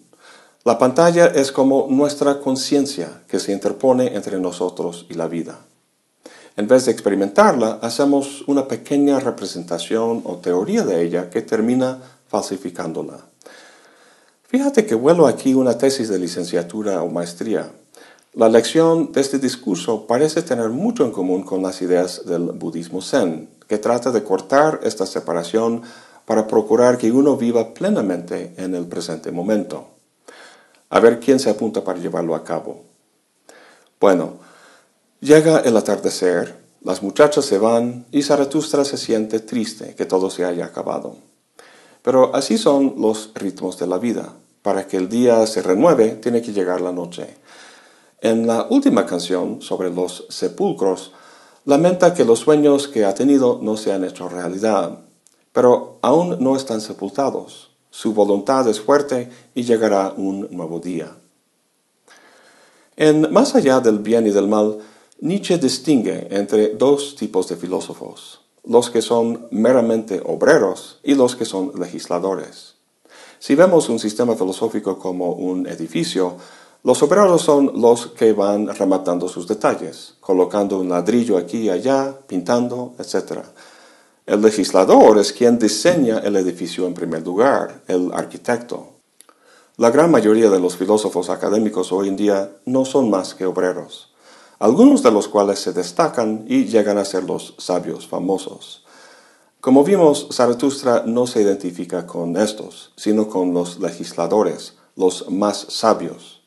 La 0.64 0.80
pantalla 0.80 1.28
es 1.28 1.52
como 1.52 1.86
nuestra 1.88 2.40
conciencia 2.40 3.22
que 3.28 3.40
se 3.40 3.52
interpone 3.52 4.16
entre 4.16 4.40
nosotros 4.40 5.06
y 5.08 5.14
la 5.14 5.28
vida. 5.28 5.60
En 6.58 6.68
vez 6.68 6.86
de 6.86 6.94
experimentarla, 6.94 7.78
hacemos 7.84 8.44
una 8.48 8.68
pequeña 8.68 9.20
representación 9.20 10.24
o 10.26 10.38
teoría 10.38 10.84
de 10.84 11.04
ella 11.04 11.30
que 11.30 11.44
termina 11.44 12.00
falsificándola. 12.28 13.20
Fíjate 14.48 14.88
que 14.88 14.96
vuelo 14.96 15.28
aquí 15.28 15.54
una 15.54 15.78
tesis 15.78 16.10
de 16.10 16.18
licenciatura 16.18 17.04
o 17.04 17.10
maestría. 17.10 17.72
La 18.34 18.50
lección 18.50 19.12
de 19.12 19.22
este 19.22 19.38
discurso 19.40 20.08
parece 20.08 20.42
tener 20.42 20.70
mucho 20.70 21.06
en 21.06 21.12
común 21.12 21.44
con 21.44 21.62
las 21.62 21.82
ideas 21.82 22.26
del 22.26 22.52
budismo 22.52 23.02
zen, 23.02 23.50
que 23.68 23.78
trata 23.78 24.12
de 24.12 24.24
cortar 24.24 24.80
esta 24.84 25.06
separación 25.06 25.84
para 26.26 26.48
procurar 26.48 26.98
que 26.98 27.12
uno 27.12 27.38
viva 27.38 27.74
plenamente 27.74 28.54
en 28.58 28.74
el 28.76 28.86
presente 28.86 29.32
momento. 29.32 29.88
A 30.90 31.00
ver 31.00 31.20
quién 31.20 31.40
se 31.40 31.50
apunta 31.50 31.84
para 31.84 32.00
llevarlo 32.00 32.34
a 32.36 32.44
cabo. 32.44 32.84
Bueno, 34.00 34.40
Llega 35.24 35.60
el 35.60 35.78
atardecer, 35.78 36.54
las 36.82 37.02
muchachas 37.02 37.46
se 37.46 37.58
van 37.58 38.06
y 38.12 38.24
Zaratustra 38.24 38.84
se 38.84 38.98
siente 38.98 39.40
triste 39.40 39.96
que 39.96 40.06
todo 40.06 40.30
se 40.30 40.44
haya 40.44 40.66
acabado. 40.66 41.16
Pero 42.02 42.36
así 42.36 42.58
son 42.58 42.96
los 42.98 43.32
ritmos 43.34 43.80
de 43.80 43.88
la 43.88 44.00
vida. 44.00 44.34
Para 44.62 44.86
que 44.86 44.98
el 44.98 45.08
día 45.08 45.48
se 45.48 45.62
renueve, 45.62 46.10
tiene 46.22 46.42
que 46.42 46.52
llegar 46.52 46.82
la 46.82 46.92
noche. 46.92 47.38
En 48.24 48.48
la 48.48 48.68
última 48.70 49.06
canción, 49.06 49.62
sobre 49.62 49.90
los 49.90 50.26
sepulcros, 50.30 51.12
lamenta 51.66 52.14
que 52.14 52.24
los 52.24 52.40
sueños 52.40 52.88
que 52.88 53.04
ha 53.04 53.14
tenido 53.14 53.60
no 53.62 53.76
se 53.76 53.92
han 53.92 54.06
hecho 54.06 54.30
realidad, 54.30 55.00
pero 55.52 55.98
aún 56.02 56.38
no 56.40 56.56
están 56.56 56.80
sepultados. 56.80 57.72
Su 57.92 58.14
voluntad 58.14 58.66
es 58.70 58.80
fuerte 58.80 59.30
y 59.54 59.64
llegará 59.64 60.14
un 60.16 60.48
nuevo 60.52 60.80
día. 60.80 61.18
En 62.96 63.30
Más 63.34 63.56
allá 63.56 63.82
del 63.82 64.00
bien 64.00 64.26
y 64.26 64.30
del 64.30 64.48
mal, 64.48 64.78
Nietzsche 65.20 65.58
distingue 65.58 66.30
entre 66.32 66.70
dos 66.76 67.18
tipos 67.18 67.50
de 67.50 67.58
filósofos, 67.58 68.40
los 68.64 68.90
que 68.90 69.02
son 69.02 69.48
meramente 69.52 70.22
obreros 70.26 71.02
y 71.04 71.16
los 71.16 71.36
que 71.36 71.44
son 71.44 71.74
legisladores. 71.78 72.76
Si 73.40 73.56
vemos 73.56 73.90
un 73.90 74.00
sistema 74.00 74.38
filosófico 74.38 74.98
como 74.98 75.34
un 75.34 75.68
edificio, 75.68 76.38
los 76.84 77.02
obreros 77.02 77.42
son 77.42 77.72
los 77.82 78.08
que 78.08 78.34
van 78.34 78.68
rematando 78.68 79.28
sus 79.28 79.48
detalles, 79.48 80.16
colocando 80.20 80.80
un 80.80 80.90
ladrillo 80.90 81.38
aquí 81.38 81.60
y 81.60 81.70
allá, 81.70 82.14
pintando, 82.28 82.94
etc. 83.00 83.40
El 84.26 84.42
legislador 84.42 85.18
es 85.18 85.34
quien 85.34 85.58
diseña 85.58 86.20
el 86.20 86.36
edificio 86.36 86.86
en 86.86 86.94
primer 86.94 87.26
lugar, 87.26 87.82
el 87.88 88.12
arquitecto. 88.14 88.90
La 89.78 89.90
gran 89.90 90.12
mayoría 90.12 90.50
de 90.50 90.60
los 90.60 90.78
filósofos 90.78 91.30
académicos 91.30 91.92
hoy 91.92 92.10
en 92.10 92.16
día 92.16 92.52
no 92.66 92.86
son 92.86 93.10
más 93.10 93.34
que 93.34 93.46
obreros 93.46 94.14
algunos 94.64 95.04
de 95.04 95.12
los 95.12 95.28
cuales 95.28 95.60
se 95.60 95.74
destacan 95.74 96.46
y 96.48 96.64
llegan 96.64 96.98
a 96.98 97.04
ser 97.04 97.26
los 97.26 97.54
sabios 97.58 98.08
famosos. 98.08 98.86
Como 99.60 99.84
vimos, 99.84 100.30
Zaratustra 100.32 101.04
no 101.06 101.28
se 101.28 101.42
identifica 101.42 102.08
con 102.08 102.38
estos, 102.38 102.94
sino 102.96 103.28
con 103.28 103.54
los 103.54 103.82
legisladores, 103.82 104.76
los 104.96 105.30
más 105.30 105.66
sabios. 105.68 106.43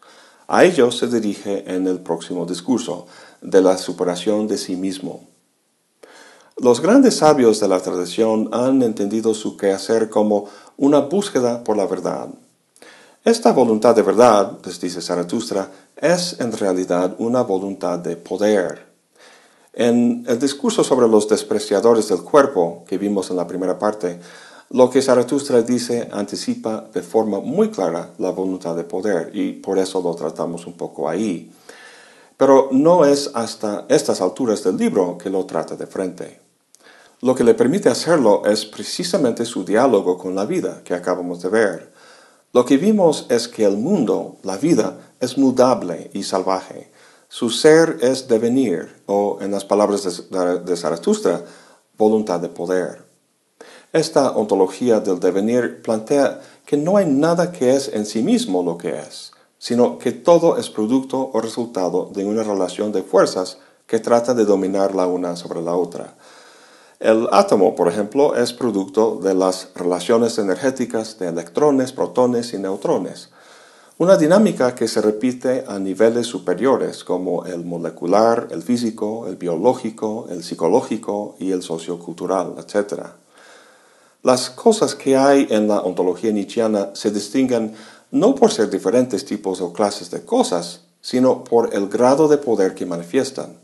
A 0.49 0.65
ellos 0.65 0.99
se 0.99 1.09
dirige 1.09 1.65
en 1.73 1.87
el 1.87 2.01
próximo 2.01 2.47
discurso, 2.47 3.07
de 3.41 3.61
la 3.61 3.79
superación 3.79 4.49
de 4.49 4.59
sí 4.59 4.77
mismo. 4.77 5.25
Los 6.57 6.81
grandes 6.81 7.17
sabios 7.17 7.61
de 7.61 7.69
la 7.69 7.81
tradición 7.81 8.49
han 8.53 8.83
entendido 8.83 9.35
su 9.35 9.57
quehacer 9.57 10.09
como 10.09 10.47
una 10.77 11.01
búsqueda 11.01 11.63
por 11.63 11.77
la 11.77 11.87
verdad, 11.87 12.29
esta 13.27 13.51
voluntad 13.51 13.97
de 13.97 14.03
verdad, 14.03 14.53
les 14.65 14.81
dice 14.81 15.03
Zaratustra, 15.03 15.69
es 15.97 16.39
en 16.39 16.53
realidad 16.53 17.17
una 17.19 17.43
voluntad 17.43 17.99
de 17.99 18.15
poder. 18.15 18.87
En 19.73 20.25
el 20.29 20.39
discurso 20.39 20.85
sobre 20.85 21.09
los 21.09 21.29
despreciadores 21.29 22.07
del 22.07 22.23
cuerpo 22.23 22.85
que 22.87 22.99
vimos 22.99 23.29
en 23.31 23.37
la 23.37 23.49
primera 23.49 23.81
parte, 23.81 24.21
lo 24.71 24.91
que 24.91 25.01
Zaratustra 25.01 25.63
dice 25.63 26.09
anticipa 26.11 26.89
de 26.93 27.03
forma 27.03 27.41
muy 27.41 27.71
clara 27.71 28.11
la 28.19 28.31
voluntad 28.31 28.75
de 28.75 28.85
poder 28.85 29.31
y 29.33 29.53
por 29.53 29.79
eso 29.79 30.01
lo 30.03 30.15
tratamos 30.15 30.67
un 30.67 30.75
poco 30.75 31.09
ahí. 31.09 31.53
Pero 32.37 32.69
no 32.73 33.05
es 33.05 33.31
hasta 33.35 33.87
estas 33.89 34.21
alturas 34.21 34.63
del 34.65 34.77
libro 34.77 35.17
que 35.17 35.31
lo 35.31 35.47
trata 35.47 35.77
de 35.77 35.87
frente. 35.87 36.41
Lo 37.23 37.35
que 37.35 37.45
le 37.45 37.55
permite 37.55 37.89
hacerlo 37.89 38.43
es 38.45 38.67
precisamente 38.67 39.47
su 39.47 39.65
diálogo 39.65 40.19
con 40.19 40.35
la 40.35 40.45
vida 40.45 40.83
que 40.85 40.95
acabamos 40.95 41.41
de 41.41 41.49
ver. 41.49 41.93
Lo 42.53 42.65
que 42.65 42.77
vimos 42.77 43.27
es 43.31 43.49
que 43.49 43.65
el 43.65 43.79
mundo, 43.79 44.37
la 44.43 44.59
vida, 44.59 44.99
es 45.21 45.39
mudable 45.39 46.11
y 46.13 46.25
salvaje. 46.25 46.91
Su 47.29 47.51
ser 47.51 47.99
es 48.03 48.29
devenir, 48.29 49.03
o 49.07 49.39
en 49.41 49.51
las 49.51 49.65
palabras 49.65 50.29
de, 50.31 50.77
Zaratustra, 50.77 51.43
voluntad 51.97 52.41
de 52.41 52.49
poder. 52.49 53.06
Esta 53.97 54.33
ontología 54.33 55.01
del 55.01 55.21
devenir 55.21 55.81
plantea 55.81 56.43
que 56.67 56.77
no 56.77 56.99
hay 56.99 57.07
nada 57.07 57.51
que 57.51 57.75
es 57.75 57.89
en 57.89 58.05
sí 58.05 58.23
mismo 58.23 58.63
lo 58.63 58.77
que 58.77 58.91
es, 58.91 59.33
sino 59.57 59.97
que 59.99 60.13
todo 60.13 60.59
es 60.59 60.69
producto 60.69 61.31
o 61.33 61.41
resultado 61.41 62.11
de 62.13 62.27
una 62.27 62.43
relación 62.43 62.93
de 62.93 63.03
fuerzas 63.03 63.57
que 63.87 63.99
trata 63.99 64.35
de 64.35 64.45
dominar 64.45 64.95
la 64.95 65.07
una 65.07 65.35
sobre 65.35 65.63
la 65.63 65.75
otra. 65.77 66.15
El 67.01 67.27
átomo, 67.33 67.75
por 67.75 67.89
ejemplo, 67.89 68.37
es 68.37 68.53
producto 68.53 69.19
de 69.23 69.33
las 69.33 69.71
relaciones 69.75 70.37
energéticas 70.37 71.19
de 71.19 71.29
electrones, 71.29 71.93
protones 71.93 72.53
y 72.53 72.59
neutrones. 72.59 73.31
Una 73.97 74.19
dinámica 74.19 74.75
que 74.75 74.89
se 74.89 75.01
repite 75.01 75.65
a 75.67 75.79
niveles 75.79 76.27
superiores 76.27 77.03
como 77.03 77.47
el 77.47 77.65
molecular, 77.65 78.49
el 78.51 78.63
físico, 78.63 79.27
el 79.27 79.37
biológico, 79.37 80.27
el 80.29 80.45
psicológico 80.45 81.37
y 81.39 81.53
el 81.53 81.63
sociocultural, 81.63 82.57
etc. 82.59 83.25
Las 84.27 84.51
cosas 84.51 84.97
que 84.97 85.17
hay 85.17 85.47
en 85.51 85.69
la 85.69 85.83
ontología 85.83 86.33
nietzscheana 86.33 86.91
se 86.95 87.13
distinguen 87.13 87.77
no 88.11 88.35
por 88.35 88.51
ser 88.51 88.69
diferentes 88.69 89.25
tipos 89.25 89.61
o 89.61 89.73
clases 89.73 90.11
de 90.11 90.25
cosas, 90.25 90.81
sino 91.01 91.45
por 91.45 91.73
el 91.73 91.87
grado 91.87 92.27
de 92.27 92.37
poder 92.37 92.75
que 92.75 92.87
manifiestan. 92.87 93.57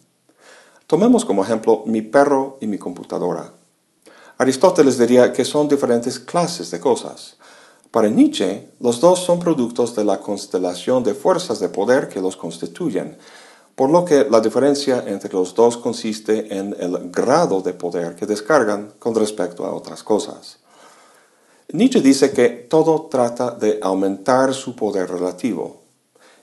Tomemos 0.87 1.25
como 1.25 1.43
ejemplo 1.43 1.83
mi 1.87 2.01
perro 2.01 2.59
y 2.61 2.69
mi 2.69 2.79
computadora. 2.79 3.51
Aristóteles 4.39 4.99
diría 4.99 5.33
que 5.33 5.45
son 5.45 5.67
diferentes 5.67 6.21
clases 6.21 6.71
de 6.71 6.79
cosas. 6.79 7.39
Para 7.91 8.09
Nietzsche, 8.09 8.69
los 8.79 9.01
dos 9.01 9.19
son 9.19 9.41
productos 9.41 9.97
de 9.97 10.05
la 10.05 10.21
constelación 10.21 11.03
de 11.03 11.15
fuerzas 11.15 11.59
de 11.59 11.71
poder 11.71 12.09
que 12.09 12.21
los 12.21 12.37
constituyen. 12.37 13.19
Por 13.83 13.91
lo 13.91 14.05
que 14.05 14.29
la 14.31 14.41
diferencia 14.41 15.03
entre 15.09 15.33
los 15.33 15.57
dos 15.57 15.77
consiste 15.77 16.57
en 16.57 16.73
el 16.79 17.11
grado 17.11 17.63
de 17.63 17.73
poder 17.75 18.15
que 18.15 18.27
descargan 18.27 18.93
con 19.01 19.13
respecto 19.13 19.67
a 19.67 19.75
otras 19.75 20.05
cosas. 20.05 20.59
Nietzsche 21.73 22.01
dice 22.01 22.31
que 22.31 22.49
todo 22.49 23.09
trata 23.11 23.51
de 23.51 23.81
aumentar 23.83 24.55
su 24.55 24.77
poder 24.77 25.11
relativo. 25.11 25.81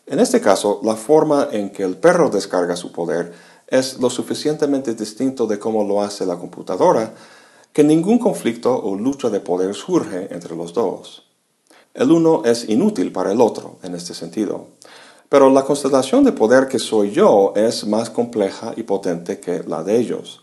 En 0.05 0.19
este 0.19 0.41
caso, 0.41 0.81
la 0.83 0.97
forma 0.97 1.47
en 1.49 1.69
que 1.69 1.83
el 1.83 1.95
perro 1.95 2.29
descarga 2.29 2.75
su 2.75 2.91
poder 2.91 3.31
es 3.67 3.99
lo 3.99 4.09
suficientemente 4.09 4.93
distinto 4.93 5.47
de 5.47 5.59
cómo 5.59 5.85
lo 5.85 6.01
hace 6.01 6.25
la 6.25 6.35
computadora 6.35 7.13
que 7.71 7.85
ningún 7.85 8.19
conflicto 8.19 8.77
o 8.77 8.97
lucha 8.97 9.29
de 9.29 9.39
poder 9.39 9.75
surge 9.75 10.27
entre 10.31 10.57
los 10.57 10.73
dos. 10.73 11.23
El 11.93 12.11
uno 12.11 12.43
es 12.43 12.67
inútil 12.67 13.13
para 13.13 13.31
el 13.31 13.39
otro 13.39 13.77
en 13.81 13.95
este 13.95 14.13
sentido. 14.13 14.67
Pero 15.29 15.51
la 15.51 15.63
constelación 15.63 16.23
de 16.23 16.31
poder 16.31 16.67
que 16.67 16.79
soy 16.79 17.11
yo 17.11 17.53
es 17.55 17.85
más 17.85 18.09
compleja 18.09 18.73
y 18.75 18.83
potente 18.83 19.39
que 19.39 19.63
la 19.63 19.83
de 19.83 19.97
ellos. 19.97 20.41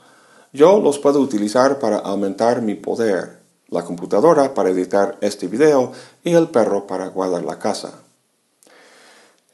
Yo 0.53 0.79
los 0.81 1.01
puedo 1.01 1.21
utilizar 1.21 1.81
para 1.81 1.99
aumentar 1.99 2.63
mi 2.63 2.77
poder, 2.77 3.41
la 3.69 3.85
computadora 3.85 4.55
para 4.55 4.71
editar 4.71 5.19
este 5.21 5.49
video 5.49 5.91
y 6.23 6.33
el 6.35 6.49
perro 6.49 6.87
para 6.87 7.09
guardar 7.09 7.45
la 7.45 7.59
casa. 7.59 8.01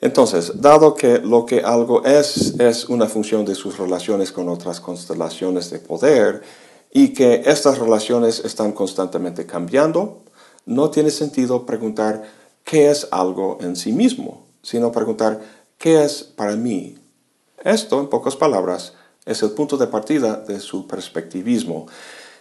Entonces, 0.03 0.61
dado 0.61 0.95
que 0.95 1.19
lo 1.19 1.47
que 1.47 1.61
algo 1.61 2.05
es 2.05 2.59
es 2.61 2.89
una 2.89 3.07
función 3.07 3.45
de 3.47 3.55
sus 3.55 3.79
relaciones 3.79 4.33
con 4.33 4.49
otras 4.49 4.81
constelaciones 4.81 5.71
de 5.71 5.79
poder 5.79 6.43
y 6.93 7.15
que 7.15 7.43
estas 7.47 7.79
relaciones 7.79 8.45
están 8.45 8.73
constantemente 8.73 9.47
cambiando, 9.47 10.23
no 10.67 10.91
tiene 10.91 11.11
sentido 11.11 11.65
preguntar 11.65 12.23
qué 12.65 12.91
es 12.91 13.09
algo 13.11 13.59
en 13.61 13.77
sí 13.77 13.93
mismo, 13.93 14.45
sino 14.63 14.93
preguntar 14.93 15.41
qué 15.79 16.05
es 16.05 16.23
para 16.23 16.57
mí. 16.57 16.99
Esto, 17.63 18.01
en 18.01 18.09
pocas 18.09 18.37
palabras, 18.37 18.95
es 19.25 19.43
el 19.43 19.51
punto 19.51 19.77
de 19.77 19.87
partida 19.87 20.37
de 20.37 20.61
su 20.61 20.87
perspectivismo 20.87 21.87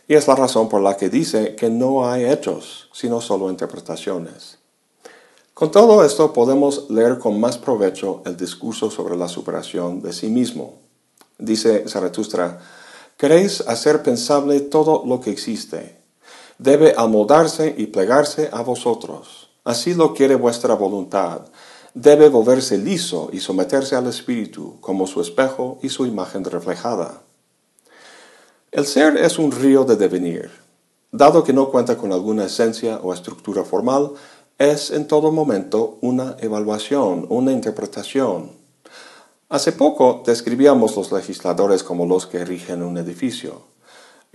y 0.08 0.16
es 0.16 0.28
la 0.28 0.36
razón 0.36 0.68
por 0.68 0.82
la 0.82 0.98
que 0.98 1.10
dice 1.10 1.56
que 1.56 1.70
no 1.70 2.10
hay 2.10 2.26
hechos, 2.26 2.90
sino 2.92 3.22
solo 3.22 3.50
interpretaciones. 3.50 4.58
Con 5.54 5.70
todo 5.70 6.04
esto 6.04 6.34
podemos 6.34 6.90
leer 6.90 7.20
con 7.20 7.40
más 7.40 7.58
provecho 7.58 8.22
el 8.26 8.36
discurso 8.36 8.90
sobre 8.90 9.16
la 9.16 9.28
superación 9.28 10.02
de 10.02 10.12
sí 10.12 10.28
mismo. 10.28 10.80
Dice 11.38 11.88
Zaratustra, 11.88 12.60
queréis 13.16 13.62
hacer 13.62 14.02
pensable 14.02 14.60
todo 14.62 15.04
lo 15.06 15.22
que 15.22 15.30
existe, 15.30 15.98
debe 16.58 16.94
amoldarse 16.98 17.76
y 17.78 17.88
plegarse 17.88 18.50
a 18.52 18.62
vosotros. 18.62 19.50
Así 19.64 19.94
lo 19.94 20.14
quiere 20.14 20.36
vuestra 20.36 20.74
voluntad. 20.74 21.42
Debe 21.94 22.30
volverse 22.30 22.78
liso 22.78 23.30
y 23.34 23.42
someterse 23.42 23.98
al 23.98 24.08
espíritu 24.08 24.80
como 24.80 25.08
su 25.08 25.20
espejo 25.20 25.78
y 25.82 25.90
su 25.90 26.06
imagen 26.06 26.46
reflejada. 26.46 27.22
El 28.72 28.86
ser 28.86 29.18
es 29.18 29.38
un 29.38 29.52
río 29.52 29.84
de 29.84 29.98
devenir. 29.98 30.50
Dado 31.12 31.44
que 31.44 31.52
no 31.52 31.70
cuenta 31.70 31.98
con 31.98 32.14
alguna 32.14 32.46
esencia 32.46 33.02
o 33.04 33.14
estructura 33.14 33.66
formal, 33.66 34.12
es 34.58 34.92
en 34.92 35.06
todo 35.06 35.34
momento 35.34 35.98
una 36.00 36.38
evaluación, 36.40 37.26
una 37.28 37.52
interpretación. 37.52 38.52
Hace 39.50 39.74
poco 39.74 40.24
describíamos 40.26 40.96
los 40.96 41.12
legisladores 41.12 41.84
como 41.84 42.06
los 42.06 42.26
que 42.26 42.46
rigen 42.46 42.84
un 42.84 42.98
edificio. 42.98 43.64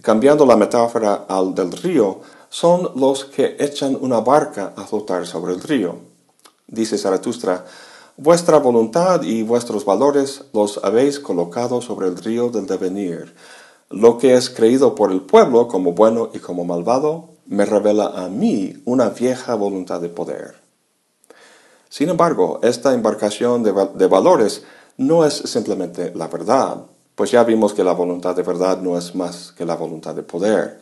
Cambiando 0.02 0.44
la 0.44 0.56
metáfora 0.56 1.25
al 1.26 1.54
del 1.54 1.72
río, 1.72 2.20
son 2.50 2.90
los 2.96 3.25
que 3.25 3.56
echan 3.58 3.96
una 3.98 4.20
barca 4.20 4.74
a 4.76 4.85
flotar 4.85 5.26
sobre 5.26 5.54
el 5.54 5.62
río. 5.62 6.15
Dice 6.68 6.98
Zaratustra, 6.98 7.64
vuestra 8.16 8.59
voluntad 8.59 9.22
y 9.22 9.42
vuestros 9.42 9.85
valores 9.85 10.44
los 10.52 10.81
habéis 10.83 11.20
colocado 11.20 11.81
sobre 11.81 12.09
el 12.09 12.16
río 12.16 12.48
del 12.48 12.66
devenir. 12.66 13.35
Lo 13.88 14.18
que 14.18 14.35
es 14.35 14.50
creído 14.50 14.96
por 14.96 15.12
el 15.12 15.20
pueblo 15.20 15.68
como 15.68 15.92
bueno 15.92 16.31
y 16.35 16.40
como 16.40 16.64
malvado, 16.64 17.31
me 17.46 17.64
revela 17.64 18.24
a 18.24 18.29
mí 18.29 18.83
una 18.85 19.11
vieja 19.11 19.55
voluntad 19.55 20.00
de 20.00 20.09
poder. 20.09 20.57
Sin 21.88 22.09
embargo, 22.09 22.59
esta 22.62 22.94
embarcación 22.94 23.62
de, 23.62 23.72
de 23.94 24.07
valores 24.09 24.64
no 24.96 25.24
es 25.24 25.35
simplemente 25.35 26.12
la 26.16 26.26
verdad, 26.26 26.85
pues 27.14 27.31
ya 27.31 27.44
vimos 27.44 27.74
que 27.74 27.85
la 27.85 27.92
voluntad 27.92 28.35
de 28.35 28.42
verdad 28.42 28.81
no 28.81 28.98
es 28.98 29.14
más 29.14 29.52
que 29.52 29.64
la 29.64 29.76
voluntad 29.76 30.16
de 30.16 30.24
poder. 30.24 30.81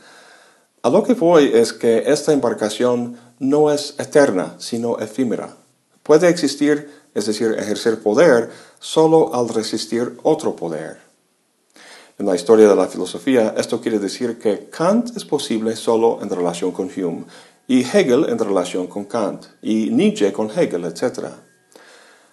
A 0.83 0.89
lo 0.89 1.03
que 1.03 1.15
voy 1.15 1.51
es 1.53 1.73
que 1.75 2.05
esta 2.07 2.33
embarcación 2.33 3.17
no 3.39 3.71
es 3.71 3.95
eterna, 3.99 4.55
sino 4.59 4.99
efímera. 4.99 5.57
Puede 6.05 6.29
existir, 6.29 6.91
es 7.15 7.27
decir, 7.27 7.57
ejercer 7.59 8.01
poder, 8.01 8.51
solo 8.79 9.35
al 9.35 9.49
resistir 9.49 10.19
otro 10.23 10.55
poder. 10.55 10.99
En 12.19 12.27
la 12.27 12.37
historia 12.37 12.69
de 12.69 12.77
la 12.77 12.87
filosofía, 12.87 13.55
esto 13.57 13.81
quiere 13.81 13.99
decir 13.99 14.39
que 14.39 14.69
Kant 14.69 15.17
es 15.17 15.25
posible 15.25 15.75
solo 15.75 16.21
en 16.23 16.29
relación 16.29 16.73
con 16.73 16.91
Hume, 16.95 17.25
y 17.67 17.81
Hegel 17.81 18.27
en 18.29 18.39
relación 18.39 18.87
con 18.87 19.07
Kant, 19.07 19.47
y 19.63 19.89
Nietzsche 19.91 20.31
con 20.31 20.51
Hegel, 20.51 20.85
etc. 20.85 21.29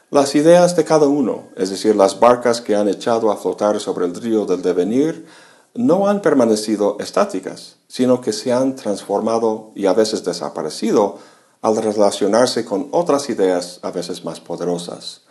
Las 0.09 0.35
ideas 0.35 0.75
de 0.75 0.83
cada 0.83 1.07
uno, 1.07 1.45
es 1.55 1.69
decir, 1.69 1.95
las 1.95 2.19
barcas 2.19 2.59
que 2.59 2.75
han 2.75 2.89
echado 2.89 3.31
a 3.31 3.37
flotar 3.37 3.79
sobre 3.79 4.05
el 4.05 4.13
río 4.13 4.45
del 4.45 4.61
devenir, 4.61 5.25
no 5.73 6.09
han 6.09 6.21
permanecido 6.21 6.97
estáticas, 6.99 7.77
sino 7.87 8.19
que 8.19 8.33
se 8.33 8.51
han 8.51 8.75
transformado 8.75 9.71
y 9.75 9.85
a 9.85 9.93
veces 9.93 10.25
desaparecido 10.25 11.19
al 11.61 11.77
relacionarse 11.77 12.65
con 12.65 12.87
otras 12.91 13.29
ideas 13.29 13.79
a 13.83 13.91
veces 13.91 14.25
más 14.25 14.39
poderosas. 14.39 15.21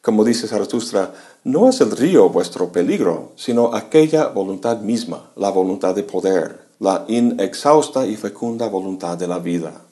Como 0.00 0.24
dice 0.24 0.48
Zaratustra, 0.48 1.12
no 1.44 1.68
es 1.68 1.80
el 1.80 1.92
río 1.92 2.28
vuestro 2.28 2.72
peligro, 2.72 3.32
sino 3.36 3.74
aquella 3.74 4.28
voluntad 4.28 4.80
misma, 4.80 5.30
la 5.36 5.50
voluntad 5.50 5.94
de 5.94 6.02
poder, 6.02 6.66
la 6.80 7.04
inexhausta 7.06 8.06
y 8.06 8.16
fecunda 8.16 8.68
voluntad 8.68 9.16
de 9.16 9.28
la 9.28 9.38
vida. 9.38 9.82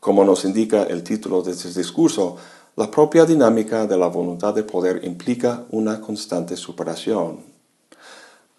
Como 0.00 0.24
nos 0.24 0.44
indica 0.44 0.84
el 0.84 1.02
título 1.02 1.42
de 1.42 1.52
este 1.52 1.68
discurso, 1.68 2.36
la 2.76 2.90
propia 2.90 3.26
dinámica 3.26 3.86
de 3.86 3.96
la 3.96 4.06
voluntad 4.06 4.54
de 4.54 4.62
poder 4.62 5.04
implica 5.04 5.64
una 5.70 6.00
constante 6.00 6.56
superación. 6.56 7.40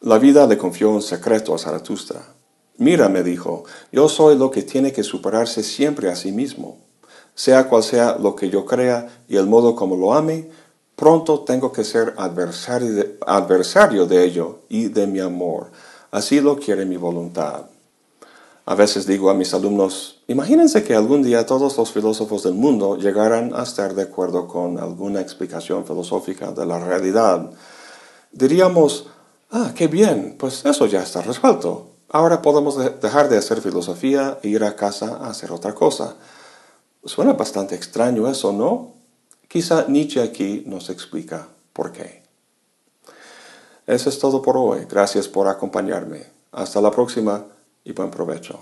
La 0.01 0.19
vida 0.19 0.45
le 0.45 0.57
confió 0.57 0.91
un 0.91 1.01
secreto 1.01 1.55
a 1.55 1.57
Zaratustra. 1.57 2.21
Mira, 2.79 3.09
me 3.09 3.23
dijo, 3.23 3.65
yo 3.91 4.07
soy 4.07 4.37
lo 4.37 4.51
que 4.51 4.63
tiene 4.63 4.93
que 4.93 5.03
superarse 5.03 5.63
siempre 5.63 6.09
a 6.09 6.15
sí 6.15 6.31
mismo. 6.31 6.77
Sea 7.35 7.67
cual 7.67 7.83
sea 7.83 8.17
lo 8.17 8.37
que 8.37 8.49
yo 8.49 8.65
crea 8.65 9.09
y 9.27 9.35
el 9.35 9.47
modo 9.47 9.75
como 9.75 9.97
lo 9.97 10.13
ame, 10.13 10.49
pronto 10.95 11.41
tengo 11.41 11.73
que 11.73 11.83
ser 11.83 12.13
adversario 12.17 14.05
de, 14.05 14.23
ello 14.23 14.59
y 14.69 14.85
de 14.87 15.07
mi 15.07 15.19
amor. 15.19 15.71
Así 16.09 16.39
lo 16.39 16.57
quiere 16.57 16.85
mi 16.85 16.95
voluntad. 16.95 17.65
A 18.65 18.75
veces 18.75 19.05
digo 19.05 19.29
a 19.29 19.33
mis 19.33 19.53
alumnos, 19.53 20.21
imagínense 20.27 20.81
que 20.81 20.95
algún 20.95 21.21
día 21.21 21.45
todos 21.45 21.77
los 21.77 21.91
filósofos 21.91 22.43
del 22.43 22.53
mundo 22.53 22.95
llegaran 22.95 23.51
a 23.55 23.63
estar 23.63 23.93
de 23.93 24.03
acuerdo 24.03 24.47
con 24.47 24.79
alguna 24.79 25.19
explicación 25.19 25.85
filosófica 25.85 26.53
de 26.53 26.65
la 26.65 26.79
realidad. 26.79 27.51
Diríamos, 28.31 29.07
ah, 29.51 29.73
qué 29.75 29.87
bien, 29.87 30.37
pues 30.39 30.65
eso 30.65 30.85
ya 30.85 31.03
está 31.03 31.21
resuelto. 31.21 31.98
Ahora 32.10 32.41
podemos 32.41 32.76
dejar 33.02 33.30
de 33.30 33.38
hacer 33.38 33.62
filosofía 33.62 34.39
e 34.41 34.50
ir 34.50 34.63
a 34.63 34.76
casa 34.76 35.17
a 35.17 35.30
hacer 35.30 35.52
otra 35.52 35.76
cosa. 35.76 36.15
Suena 37.06 37.34
bastante 37.34 37.76
extraño 37.76 38.28
eso, 38.28 38.52
¿no? 38.52 38.93
Quizá 39.48 39.86
Nietzsche 39.88 40.22
aquí 40.22 40.63
nos 40.65 40.89
explica 40.89 41.48
por 41.74 41.91
qué. 41.91 42.24
Eso 43.86 44.10
es 44.10 44.19
todo 44.19 44.41
por 44.41 44.58
hoy. 44.58 44.86
Gracias 44.89 45.28
por 45.28 45.48
acompañarme. 45.48 46.26
Hasta 46.52 46.82
la 46.82 46.91
próxima 46.91 47.45
y 47.84 47.91
buen 47.93 48.12
provecho. 48.12 48.60